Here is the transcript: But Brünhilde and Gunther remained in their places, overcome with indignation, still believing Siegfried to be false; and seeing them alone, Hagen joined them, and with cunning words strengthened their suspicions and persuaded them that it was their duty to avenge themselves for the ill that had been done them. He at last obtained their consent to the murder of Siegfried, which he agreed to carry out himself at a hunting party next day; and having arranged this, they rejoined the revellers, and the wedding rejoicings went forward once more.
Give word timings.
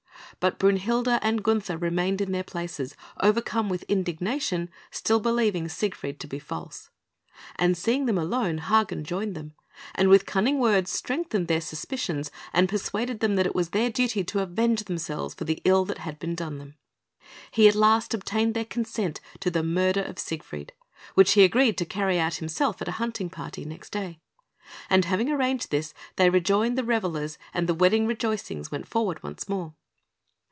But 0.39 0.57
Brünhilde 0.57 1.19
and 1.21 1.43
Gunther 1.43 1.77
remained 1.77 2.19
in 2.19 2.31
their 2.31 2.43
places, 2.43 2.95
overcome 3.21 3.69
with 3.69 3.83
indignation, 3.83 4.71
still 4.89 5.19
believing 5.19 5.69
Siegfried 5.69 6.19
to 6.19 6.25
be 6.25 6.39
false; 6.39 6.89
and 7.57 7.77
seeing 7.77 8.07
them 8.07 8.17
alone, 8.17 8.57
Hagen 8.57 9.03
joined 9.03 9.35
them, 9.35 9.53
and 9.93 10.09
with 10.09 10.25
cunning 10.25 10.57
words 10.57 10.89
strengthened 10.91 11.47
their 11.47 11.61
suspicions 11.61 12.31
and 12.53 12.67
persuaded 12.67 13.19
them 13.19 13.35
that 13.35 13.45
it 13.45 13.53
was 13.53 13.69
their 13.69 13.91
duty 13.91 14.23
to 14.23 14.39
avenge 14.39 14.85
themselves 14.85 15.35
for 15.35 15.43
the 15.43 15.61
ill 15.63 15.85
that 15.85 15.99
had 15.99 16.17
been 16.17 16.33
done 16.33 16.57
them. 16.57 16.75
He 17.51 17.67
at 17.67 17.75
last 17.75 18.15
obtained 18.15 18.55
their 18.55 18.65
consent 18.65 19.21
to 19.41 19.51
the 19.51 19.61
murder 19.61 20.01
of 20.01 20.17
Siegfried, 20.17 20.73
which 21.13 21.33
he 21.33 21.43
agreed 21.43 21.77
to 21.77 21.85
carry 21.85 22.19
out 22.19 22.35
himself 22.35 22.81
at 22.81 22.87
a 22.87 22.93
hunting 22.93 23.29
party 23.29 23.63
next 23.63 23.91
day; 23.91 24.19
and 24.89 25.05
having 25.05 25.29
arranged 25.29 25.69
this, 25.69 25.93
they 26.15 26.31
rejoined 26.31 26.79
the 26.79 26.83
revellers, 26.83 27.37
and 27.53 27.69
the 27.69 27.75
wedding 27.75 28.07
rejoicings 28.07 28.71
went 28.71 28.87
forward 28.87 29.21
once 29.21 29.47
more. 29.47 29.75